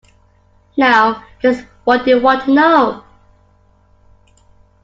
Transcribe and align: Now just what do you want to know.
Now 0.77 1.23
just 1.43 1.63
what 1.83 2.05
do 2.05 2.09
you 2.09 2.21
want 2.23 2.45
to 2.45 2.51
know. 2.51 3.03